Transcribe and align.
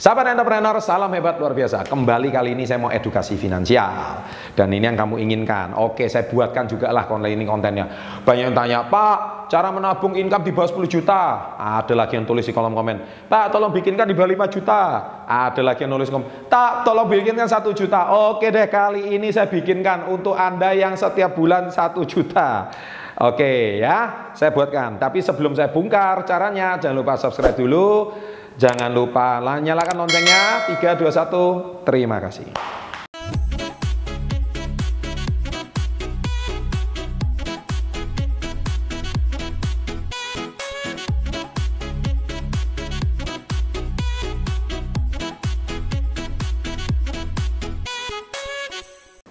Sahabat 0.00 0.32
entrepreneur, 0.32 0.80
salam 0.80 1.12
hebat 1.12 1.36
luar 1.36 1.52
biasa. 1.52 1.84
Kembali 1.84 2.32
kali 2.32 2.56
ini 2.56 2.64
saya 2.64 2.80
mau 2.80 2.88
edukasi 2.88 3.36
finansial. 3.36 4.24
Dan 4.56 4.72
ini 4.72 4.88
yang 4.88 4.96
kamu 4.96 5.20
inginkan. 5.20 5.76
Oke, 5.76 6.08
saya 6.08 6.24
buatkan 6.24 6.64
juga 6.64 6.88
lah 6.88 7.04
konten 7.04 7.28
ini 7.28 7.44
kontennya. 7.44 7.84
Banyak 8.24 8.48
yang 8.48 8.56
tanya, 8.56 8.88
Pak, 8.88 9.52
cara 9.52 9.68
menabung 9.68 10.16
income 10.16 10.40
di 10.40 10.56
bawah 10.56 10.72
10 10.72 10.88
juta. 10.88 11.52
Ada 11.52 11.92
lagi 11.92 12.16
yang 12.16 12.24
tulis 12.24 12.48
di 12.48 12.52
kolom 12.56 12.72
komen. 12.72 13.28
Pak, 13.28 13.52
tolong 13.52 13.68
bikinkan 13.76 14.08
di 14.08 14.16
bawah 14.16 14.48
5 14.48 14.48
juta. 14.48 14.80
Ada 15.28 15.60
lagi 15.60 15.84
yang 15.84 15.92
nulis 15.92 16.08
komen. 16.08 16.48
Tak, 16.48 16.88
tolong 16.88 17.04
bikinkan 17.04 17.44
1 17.44 17.60
juta. 17.76 18.00
Oke 18.32 18.48
deh, 18.48 18.72
kali 18.72 19.20
ini 19.20 19.28
saya 19.28 19.52
bikinkan 19.52 20.08
untuk 20.08 20.32
Anda 20.32 20.72
yang 20.72 20.96
setiap 20.96 21.36
bulan 21.36 21.68
1 21.68 21.76
juta. 22.08 22.72
Oke 23.20 23.76
ya, 23.76 24.32
saya 24.32 24.48
buatkan. 24.48 24.96
Tapi 24.96 25.20
sebelum 25.20 25.52
saya 25.52 25.68
bongkar 25.68 26.24
caranya, 26.24 26.80
jangan 26.80 26.96
lupa 26.96 27.20
subscribe 27.20 27.52
dulu. 27.52 28.16
Jangan 28.56 28.90
lupa 28.90 29.38
nyalakan 29.38 30.06
loncengnya. 30.06 30.70
3, 30.72 30.96
2, 30.96 31.10
1. 31.12 31.84
Terima 31.86 32.18
kasih. 32.18 32.79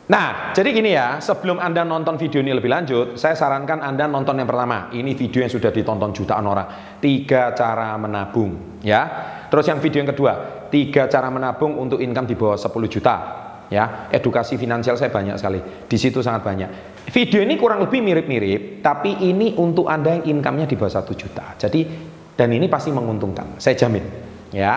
Nah, 0.09 0.57
jadi 0.57 0.73
gini 0.73 0.97
ya, 0.97 1.21
sebelum 1.21 1.61
Anda 1.61 1.85
nonton 1.85 2.17
video 2.17 2.41
ini 2.41 2.49
lebih 2.49 2.65
lanjut, 2.65 3.13
saya 3.13 3.37
sarankan 3.37 3.77
Anda 3.77 4.09
nonton 4.09 4.41
yang 4.41 4.49
pertama. 4.49 4.89
Ini 4.89 5.13
video 5.13 5.45
yang 5.45 5.53
sudah 5.53 5.69
ditonton 5.69 6.09
jutaan 6.17 6.49
orang. 6.49 6.97
Tiga 6.97 7.53
cara 7.53 7.93
menabung, 7.93 8.81
ya. 8.81 9.05
Terus 9.53 9.69
yang 9.69 9.77
video 9.77 10.01
yang 10.01 10.09
kedua, 10.09 10.65
tiga 10.73 11.05
cara 11.05 11.29
menabung 11.29 11.77
untuk 11.77 12.01
income 12.01 12.25
di 12.25 12.33
bawah 12.33 12.57
10 12.57 12.89
juta. 12.89 13.15
Ya, 13.69 14.09
edukasi 14.09 14.57
finansial 14.57 14.97
saya 14.97 15.13
banyak 15.13 15.37
sekali. 15.37 15.61
Di 15.85 15.97
situ 16.01 16.25
sangat 16.25 16.41
banyak. 16.41 16.69
Video 17.13 17.45
ini 17.45 17.53
kurang 17.53 17.85
lebih 17.85 18.01
mirip-mirip, 18.01 18.81
tapi 18.81 19.13
ini 19.29 19.53
untuk 19.61 19.85
Anda 19.85 20.17
yang 20.17 20.41
income-nya 20.41 20.65
di 20.65 20.73
bawah 20.73 21.05
1 21.05 21.13
juta. 21.13 21.53
Jadi 21.53 21.85
dan 22.33 22.49
ini 22.49 22.65
pasti 22.65 22.89
menguntungkan, 22.89 23.61
saya 23.61 23.77
jamin. 23.77 24.01
Ya. 24.49 24.73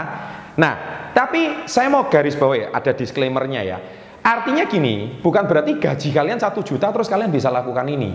Nah, 0.61 1.09
tapi 1.17 1.65
saya 1.65 1.89
mau 1.89 2.05
garis 2.13 2.37
bawah 2.37 2.53
ya, 2.53 2.69
ada 2.69 2.93
disclaimer-nya 2.93 3.65
ya 3.65 4.02
Artinya 4.23 4.71
gini, 4.71 5.19
bukan 5.19 5.51
berarti 5.51 5.83
gaji 5.83 6.09
kalian 6.15 6.39
satu 6.39 6.63
juta 6.63 6.95
terus 6.95 7.11
kalian 7.11 7.35
bisa 7.35 7.51
lakukan 7.51 7.83
ini. 7.91 8.15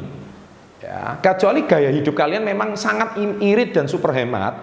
Ya, 0.80 1.19
kecuali 1.19 1.67
gaya 1.67 1.91
hidup 1.91 2.16
kalian 2.16 2.47
memang 2.47 2.80
sangat 2.80 3.19
irit 3.44 3.75
dan 3.75 3.91
super 3.91 4.16
hemat, 4.16 4.55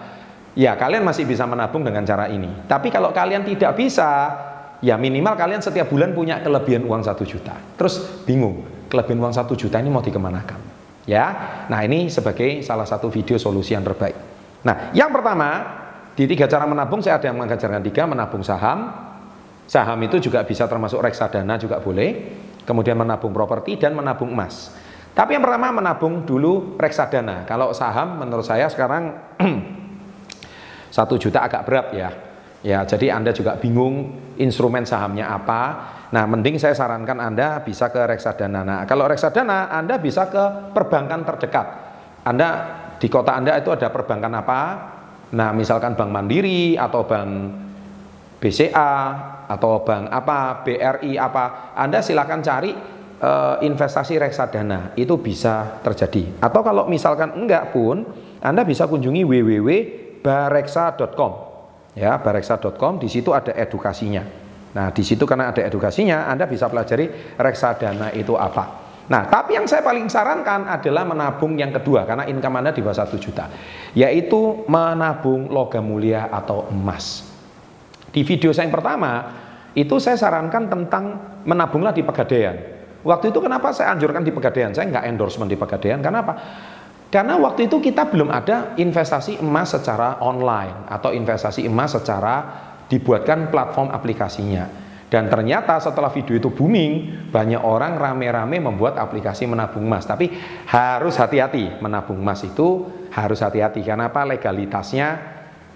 ya 0.57 0.73
kalian 0.73 1.05
masih 1.05 1.21
bisa 1.29 1.45
menabung 1.45 1.85
dengan 1.85 2.01
cara 2.01 2.25
ini. 2.33 2.49
Tapi 2.65 2.89
kalau 2.89 3.13
kalian 3.13 3.45
tidak 3.45 3.77
bisa, 3.77 4.33
ya 4.81 4.97
minimal 4.97 5.37
kalian 5.37 5.61
setiap 5.61 5.85
bulan 5.85 6.17
punya 6.17 6.41
kelebihan 6.41 6.81
uang 6.81 7.05
satu 7.05 7.21
juta. 7.21 7.53
Terus 7.77 8.25
bingung, 8.25 8.65
kelebihan 8.89 9.21
uang 9.21 9.35
satu 9.37 9.53
juta 9.53 9.77
ini 9.77 9.93
mau 9.93 10.01
dikemanakan? 10.01 10.57
Ya, 11.05 11.25
nah 11.69 11.85
ini 11.85 12.09
sebagai 12.09 12.65
salah 12.65 12.89
satu 12.89 13.13
video 13.13 13.37
solusi 13.37 13.77
yang 13.77 13.85
terbaik. 13.85 14.17
Nah, 14.65 14.89
yang 14.97 15.13
pertama 15.13 15.61
di 16.17 16.25
tiga 16.25 16.49
cara 16.49 16.65
menabung 16.65 17.05
saya 17.05 17.21
ada 17.21 17.29
yang 17.29 17.37
mengajarkan 17.37 17.85
tiga 17.85 18.09
menabung 18.09 18.41
saham, 18.41 19.04
Saham 19.65 19.97
itu 20.05 20.21
juga 20.21 20.45
bisa 20.45 20.69
termasuk 20.69 21.01
reksadana 21.01 21.57
juga 21.57 21.81
boleh. 21.81 22.37
Kemudian 22.65 22.97
menabung 22.97 23.33
properti 23.33 23.77
dan 23.77 23.93
menabung 23.93 24.33
emas. 24.33 24.73
Tapi 25.15 25.37
yang 25.37 25.43
pertama 25.45 25.71
menabung 25.71 26.27
dulu 26.27 26.75
reksadana. 26.75 27.45
Kalau 27.45 27.71
saham 27.71 28.19
menurut 28.19 28.43
saya 28.43 28.67
sekarang 28.67 29.15
satu 30.95 31.15
juta 31.15 31.45
agak 31.45 31.63
berat 31.63 31.87
ya. 31.95 32.09
Ya, 32.65 32.81
jadi 32.81 33.13
Anda 33.13 33.29
juga 33.29 33.55
bingung 33.61 34.17
instrumen 34.41 34.89
sahamnya 34.89 35.29
apa. 35.29 35.61
Nah, 36.09 36.25
mending 36.25 36.57
saya 36.57 36.73
sarankan 36.73 37.21
Anda 37.21 37.61
bisa 37.61 37.93
ke 37.93 38.01
reksadana. 38.09 38.65
Nah, 38.65 38.79
kalau 38.89 39.05
reksadana 39.05 39.69
Anda 39.69 40.01
bisa 40.01 40.25
ke 40.27 40.73
perbankan 40.73 41.21
terdekat. 41.21 41.67
Anda 42.25 42.47
di 42.97 43.05
kota 43.05 43.37
Anda 43.37 43.61
itu 43.61 43.69
ada 43.69 43.93
perbankan 43.93 44.33
apa? 44.33 44.61
Nah, 45.37 45.53
misalkan 45.53 45.93
Bank 45.93 46.09
Mandiri 46.09 46.73
atau 46.73 47.05
Bank 47.05 47.29
BCA 48.45 48.93
atau 49.49 49.81
bank 49.81 50.13
apa, 50.13 50.61
BRI 50.61 51.17
apa, 51.17 51.73
Anda 51.73 52.05
silakan 52.05 52.45
cari 52.45 52.69
e, 53.17 53.31
investasi 53.65 54.21
reksadana, 54.21 54.93
itu 54.93 55.17
bisa 55.17 55.81
terjadi. 55.81 56.37
Atau 56.37 56.61
kalau 56.61 56.85
misalkan 56.85 57.33
enggak 57.33 57.73
pun, 57.73 58.05
Anda 58.45 58.61
bisa 58.61 58.85
kunjungi 58.85 59.25
www.bareksa.com. 59.25 61.33
Ya, 61.97 62.21
bareksa.com 62.21 63.01
di 63.01 63.09
situ 63.09 63.33
ada 63.33 63.57
edukasinya. 63.57 64.21
Nah, 64.75 64.91
di 64.93 65.01
situ 65.01 65.25
karena 65.25 65.49
ada 65.49 65.65
edukasinya, 65.65 66.29
Anda 66.29 66.45
bisa 66.45 66.69
pelajari 66.69 67.33
reksadana 67.41 68.13
itu 68.13 68.37
apa. 68.37 68.85
Nah, 69.05 69.29
tapi 69.29 69.53
yang 69.57 69.69
saya 69.69 69.85
paling 69.85 70.09
sarankan 70.09 70.65
adalah 70.65 71.05
menabung 71.05 71.53
yang 71.57 71.73
kedua 71.73 72.05
karena 72.09 72.25
income 72.29 72.61
Anda 72.61 72.71
di 72.73 72.81
bawah 72.81 73.05
1 73.05 73.17
juta, 73.21 73.45
yaitu 73.97 74.65
menabung 74.69 75.49
logam 75.49 75.85
mulia 75.85 76.29
atau 76.29 76.65
emas. 76.73 77.24
Di 78.15 78.23
video 78.23 78.55
saya 78.55 78.71
yang 78.71 78.79
pertama, 78.79 79.11
itu 79.75 79.99
saya 79.99 80.15
sarankan 80.15 80.71
tentang 80.71 81.03
menabunglah 81.43 81.91
di 81.91 81.99
pegadaian. 81.99 82.55
Waktu 83.03 83.35
itu 83.35 83.43
kenapa 83.43 83.75
saya 83.75 83.91
anjurkan 83.91 84.23
di 84.23 84.31
pegadaian? 84.31 84.71
Saya 84.71 84.87
nggak 84.87 85.05
endorsement 85.11 85.51
di 85.51 85.59
pegadaian, 85.59 85.99
karena 85.99 86.23
apa? 86.23 86.33
Karena 87.11 87.35
waktu 87.35 87.67
itu 87.67 87.83
kita 87.83 88.07
belum 88.07 88.31
ada 88.31 88.71
investasi 88.79 89.43
emas 89.43 89.75
secara 89.75 90.23
online 90.23 90.87
atau 90.87 91.11
investasi 91.11 91.67
emas 91.67 91.91
secara 91.91 92.35
dibuatkan 92.87 93.51
platform 93.51 93.91
aplikasinya. 93.91 94.87
Dan 95.05 95.29
ternyata 95.29 95.77
setelah 95.77 96.09
video 96.09 96.39
itu 96.39 96.49
booming, 96.49 97.27
banyak 97.29 97.61
orang 97.61 97.99
rame-rame 97.99 98.57
membuat 98.57 98.97
aplikasi 98.97 99.45
menabung 99.45 99.85
emas. 99.85 100.07
Tapi 100.07 100.31
harus 100.71 101.19
hati-hati, 101.19 101.77
menabung 101.83 102.17
emas 102.17 102.41
itu 102.47 102.89
harus 103.13 103.43
hati-hati. 103.43 103.85
Karena 103.85 104.09
apa? 104.09 104.25
Legalitasnya 104.25 105.34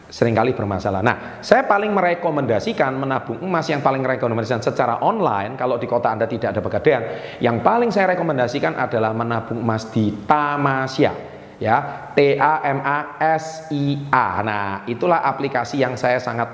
sering 0.10 0.34
kali 0.34 0.58
bermasalah. 0.58 1.06
Nah, 1.06 1.38
saya 1.40 1.70
paling 1.70 1.94
merekomendasikan 1.94 2.98
menabung 2.98 3.38
emas 3.46 3.70
yang 3.70 3.86
paling 3.86 4.02
rekomendasikan 4.02 4.60
secara 4.60 4.98
online 5.06 5.54
kalau 5.54 5.78
di 5.78 5.86
kota 5.86 6.10
Anda 6.10 6.26
tidak 6.26 6.58
ada 6.58 6.62
pegadaian. 6.66 7.04
Yang 7.38 7.58
paling 7.62 7.90
saya 7.94 8.18
rekomendasikan 8.18 8.74
adalah 8.74 9.14
menabung 9.14 9.62
emas 9.62 9.88
di 9.94 10.10
Tamasya. 10.26 11.14
Ya, 11.60 12.10
T 12.16 12.40
A 12.40 12.64
M 12.66 12.80
A 12.82 13.20
S 13.20 13.70
I 13.70 14.10
A. 14.10 14.40
Nah, 14.42 14.68
itulah 14.90 15.22
aplikasi 15.22 15.78
yang 15.78 15.94
saya 16.00 16.18
sangat 16.18 16.48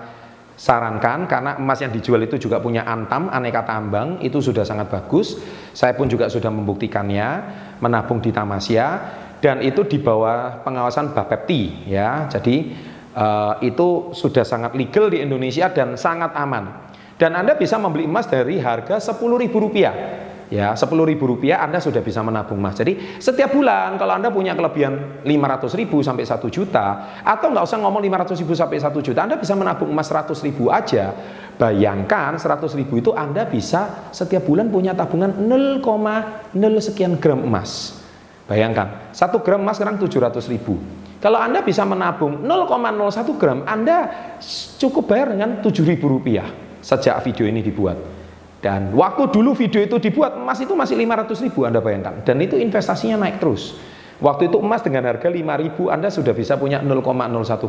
sarankan 0.55 1.27
karena 1.27 1.59
emas 1.59 1.83
yang 1.83 1.91
dijual 1.91 2.23
itu 2.23 2.39
juga 2.39 2.63
punya 2.63 2.87
antam 2.87 3.27
aneka 3.27 3.67
tambang 3.67 4.17
itu 4.19 4.41
sudah 4.41 4.65
sangat 4.65 4.89
bagus. 4.89 5.37
Saya 5.77 5.93
pun 5.93 6.09
juga 6.09 6.31
sudah 6.31 6.49
membuktikannya 6.49 7.27
menabung 7.83 8.17
di 8.17 8.33
Tamasya 8.33 8.87
dan 9.43 9.61
itu 9.61 9.85
di 9.85 10.01
bawah 10.01 10.65
pengawasan 10.65 11.13
Bapepti 11.13 11.85
ya. 11.85 12.25
Jadi 12.25 12.73
uh, 13.15 13.57
itu 13.63 14.11
sudah 14.11 14.43
sangat 14.43 14.75
legal 14.75 15.07
di 15.09 15.23
Indonesia 15.23 15.71
dan 15.71 15.95
sangat 15.95 16.35
aman. 16.35 16.91
Dan 17.15 17.31
Anda 17.31 17.55
bisa 17.55 17.79
membeli 17.79 18.03
emas 18.03 18.27
dari 18.27 18.59
harga 18.59 18.99
Rp10.000. 18.99 19.87
Ya, 20.45 20.77
Rp10.000 20.77 21.57
Anda 21.57 21.81
sudah 21.81 22.05
bisa 22.05 22.21
menabung 22.21 22.61
emas. 22.61 22.77
Jadi 22.77 23.17
setiap 23.17 23.55
bulan 23.55 23.97
kalau 23.97 24.13
Anda 24.19 24.29
punya 24.29 24.53
kelebihan 24.53 25.25
500.000 25.25 25.89
sampai 26.05 26.21
1 26.27 26.37
juta 26.53 26.85
atau 27.25 27.49
nggak 27.49 27.65
usah 27.65 27.79
ngomong 27.81 28.03
500.000 28.03 28.45
sampai 28.53 28.77
1 28.77 28.93
juta, 29.01 29.19
Anda 29.25 29.41
bisa 29.41 29.57
menabung 29.57 29.89
emas 29.89 30.11
100.000 30.11 30.53
aja. 30.69 31.15
Bayangkan 31.55 32.35
100.000 32.35 32.83
itu 32.93 33.15
Anda 33.15 33.47
bisa 33.47 34.11
setiap 34.11 34.43
bulan 34.45 34.69
punya 34.69 34.91
tabungan 34.91 35.33
0,0 35.33 35.81
sekian 36.83 37.17
gram 37.17 37.41
emas. 37.41 38.03
Bayangkan, 38.45 39.09
1 39.15 39.41
gram 39.41 39.63
emas 39.63 39.81
sekarang 39.81 39.97
700.000. 39.97 41.04
Kalau 41.25 41.41
Anda 41.41 41.65
bisa 41.65 41.81
menabung 41.89 42.45
0,01 42.45 43.41
gram, 43.41 43.65
Anda 43.65 44.13
cukup 44.77 45.09
bayar 45.09 45.33
dengan 45.33 45.57
Rp7.000 45.57 46.05
sejak 46.85 47.17
video 47.25 47.49
ini 47.49 47.65
dibuat. 47.65 47.97
Dan 48.61 48.93
waktu 48.93 49.33
dulu 49.33 49.57
video 49.57 49.81
itu 49.81 49.97
dibuat, 49.97 50.37
emas 50.37 50.61
itu 50.61 50.77
masih 50.77 50.93
500 50.93 51.41
ribu 51.49 51.65
Anda 51.65 51.81
bayangkan. 51.81 52.21
Dan 52.21 52.45
itu 52.45 52.61
investasinya 52.61 53.25
naik 53.25 53.41
terus. 53.41 53.73
Waktu 54.21 54.53
itu 54.53 54.61
emas 54.61 54.85
dengan 54.85 55.09
harga 55.09 55.25
5 55.25 55.41
ribu 55.65 55.89
Anda 55.89 56.13
sudah 56.13 56.37
bisa 56.37 56.61
punya 56.61 56.85
0,01 56.85 57.01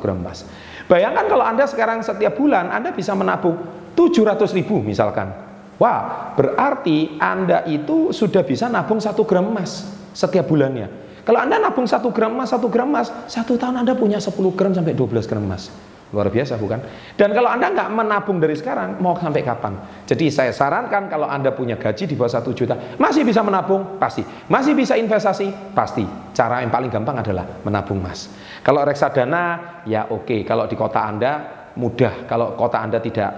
gram 0.04 0.20
emas. 0.20 0.44
Bayangkan 0.84 1.24
kalau 1.24 1.44
Anda 1.48 1.64
sekarang 1.64 2.04
setiap 2.04 2.36
bulan 2.36 2.68
Anda 2.68 2.92
bisa 2.92 3.16
menabung 3.16 3.56
700 3.96 4.52
ribu 4.52 4.84
misalkan. 4.84 5.32
Wah, 5.80 6.32
berarti 6.36 7.16
Anda 7.16 7.64
itu 7.64 8.12
sudah 8.12 8.44
bisa 8.44 8.68
nabung 8.68 9.00
1 9.00 9.16
gram 9.24 9.48
emas 9.48 9.88
setiap 10.12 10.44
bulannya. 10.44 11.15
Kalau 11.26 11.42
Anda 11.42 11.58
nabung 11.58 11.90
satu 11.90 12.14
gram 12.14 12.38
emas, 12.38 12.54
satu 12.54 12.70
gram 12.70 12.86
emas, 12.86 13.10
satu 13.26 13.58
tahun 13.58 13.82
Anda 13.82 13.98
punya 13.98 14.22
10 14.22 14.30
gram 14.54 14.70
sampai 14.70 14.94
12 14.94 15.26
gram 15.26 15.42
emas. 15.42 15.74
Luar 16.14 16.30
biasa 16.30 16.54
bukan? 16.54 16.78
Dan 17.18 17.34
kalau 17.34 17.50
Anda 17.50 17.74
nggak 17.74 17.90
menabung 17.90 18.38
dari 18.38 18.54
sekarang, 18.54 19.02
mau 19.02 19.18
sampai 19.18 19.42
kapan? 19.42 19.74
Jadi 20.06 20.30
saya 20.30 20.54
sarankan 20.54 21.10
kalau 21.10 21.26
Anda 21.26 21.50
punya 21.50 21.74
gaji 21.74 22.06
di 22.06 22.14
bawah 22.14 22.30
satu 22.30 22.54
juta, 22.54 22.78
masih 22.94 23.26
bisa 23.26 23.42
menabung? 23.42 23.98
Pasti. 23.98 24.22
Masih 24.46 24.78
bisa 24.78 24.94
investasi? 24.94 25.74
Pasti. 25.74 26.06
Cara 26.30 26.62
yang 26.62 26.70
paling 26.70 26.94
gampang 26.94 27.18
adalah 27.18 27.58
menabung 27.66 27.98
emas. 27.98 28.30
Kalau 28.62 28.86
reksadana, 28.86 29.82
ya 29.82 30.06
oke. 30.06 30.46
Kalau 30.46 30.70
di 30.70 30.78
kota 30.78 31.02
Anda, 31.10 31.32
mudah. 31.74 32.22
Kalau 32.30 32.54
kota 32.54 32.86
Anda 32.86 33.02
tidak 33.02 33.30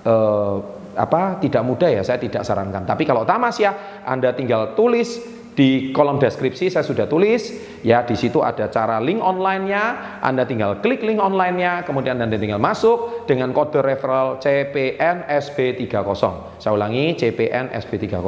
eh, 0.00 0.56
apa 0.94 1.42
tidak 1.42 1.62
mudah 1.66 1.90
ya 1.92 2.00
saya 2.00 2.16
tidak 2.16 2.40
sarankan. 2.40 2.88
Tapi 2.88 3.04
kalau 3.04 3.28
tamas 3.28 3.58
ya 3.60 4.00
Anda 4.06 4.32
tinggal 4.32 4.72
tulis 4.72 5.20
di 5.54 5.94
kolom 5.94 6.18
deskripsi 6.18 6.66
saya 6.66 6.82
sudah 6.82 7.06
tulis 7.06 7.54
ya 7.86 8.02
di 8.02 8.18
situ 8.18 8.42
ada 8.42 8.66
cara 8.68 8.98
link 8.98 9.22
online-nya. 9.22 10.18
Anda 10.20 10.42
tinggal 10.44 10.82
klik 10.82 11.00
link 11.06 11.22
online-nya 11.22 11.86
kemudian 11.86 12.18
Anda 12.18 12.34
tinggal 12.34 12.58
masuk 12.58 13.26
dengan 13.30 13.54
kode 13.54 13.80
referral 13.80 14.42
CPN 14.42 15.30
SB30 15.30 16.20
saya 16.58 16.72
ulangi 16.74 17.14
CPN 17.14 17.70
SB30 17.70 18.26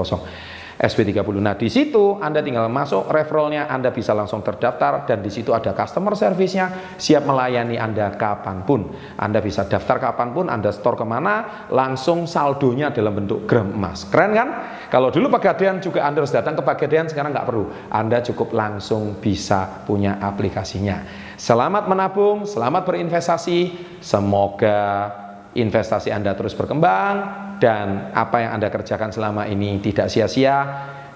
SB30. 0.76 1.24
Nah, 1.40 1.56
di 1.56 1.72
situ 1.72 2.20
Anda 2.20 2.44
tinggal 2.44 2.68
masuk 2.68 3.08
referralnya, 3.08 3.64
Anda 3.68 3.88
bisa 3.88 4.12
langsung 4.12 4.44
terdaftar 4.44 5.08
dan 5.08 5.24
di 5.24 5.32
situ 5.32 5.56
ada 5.56 5.72
customer 5.72 6.12
service-nya 6.12 6.96
siap 7.00 7.24
melayani 7.24 7.80
Anda 7.80 8.12
kapan 8.12 8.62
pun. 8.68 8.92
Anda 9.16 9.40
bisa 9.40 9.64
daftar 9.64 9.96
kapan 9.96 10.36
pun, 10.36 10.46
Anda 10.52 10.68
store 10.68 11.00
ke 11.00 11.06
mana, 11.08 11.66
langsung 11.72 12.28
saldonya 12.28 12.92
dalam 12.92 13.16
bentuk 13.16 13.48
gram 13.48 13.72
emas. 13.72 14.04
Keren 14.08 14.36
kan? 14.36 14.48
Kalau 14.92 15.08
dulu 15.08 15.32
Pegadaian 15.32 15.80
juga 15.80 16.04
Anda 16.04 16.20
harus 16.22 16.32
datang 16.32 16.54
ke 16.54 16.62
Pegadaian, 16.62 17.08
sekarang 17.08 17.32
nggak 17.32 17.48
perlu. 17.48 17.72
Anda 17.88 18.20
cukup 18.20 18.52
langsung 18.52 19.16
bisa 19.18 19.84
punya 19.88 20.20
aplikasinya. 20.20 21.26
Selamat 21.36 21.88
menabung, 21.88 22.44
selamat 22.44 22.84
berinvestasi. 22.88 23.76
Semoga 24.00 25.25
investasi 25.58 26.12
Anda 26.12 26.36
terus 26.36 26.52
berkembang, 26.52 27.46
dan 27.58 28.12
apa 28.12 28.44
yang 28.44 28.50
Anda 28.60 28.68
kerjakan 28.68 29.10
selama 29.12 29.48
ini 29.48 29.80
tidak 29.80 30.12
sia-sia 30.12 30.56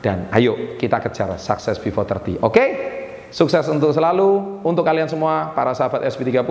dan 0.01 0.33
ayo 0.33 0.77
kita 0.81 0.97
kejar 1.05 1.37
sukses 1.37 1.77
before 1.77 2.09
30. 2.09 2.41
Oke? 2.41 2.49
Okay? 2.49 2.69
Sukses 3.31 3.63
untuk 3.71 3.95
selalu 3.95 4.59
untuk 4.67 4.83
kalian 4.83 5.07
semua 5.07 5.55
para 5.55 5.71
sahabat 5.71 6.03
SB30. 6.03 6.51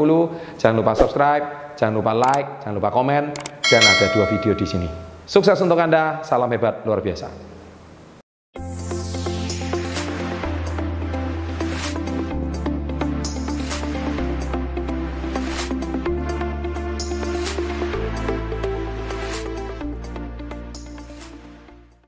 Jangan 0.56 0.76
lupa 0.80 0.96
subscribe, 0.96 1.76
jangan 1.76 1.94
lupa 2.00 2.16
like, 2.16 2.64
jangan 2.64 2.76
lupa 2.80 2.90
komen 2.96 3.36
dan 3.68 3.82
ada 3.84 4.06
dua 4.16 4.26
video 4.32 4.56
di 4.56 4.64
sini. 4.64 4.90
Sukses 5.28 5.60
untuk 5.60 5.76
Anda, 5.76 6.24
salam 6.24 6.48
hebat 6.50 6.88
luar 6.88 7.04
biasa. 7.04 7.49